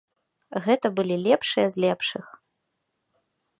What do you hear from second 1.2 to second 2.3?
лепшыя з лепшых.